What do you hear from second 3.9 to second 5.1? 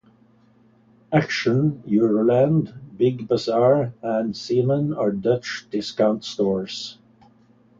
and Zeeman